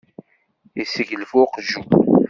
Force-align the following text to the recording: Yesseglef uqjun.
Yesseglef 0.77 1.31
uqjun. 1.41 1.87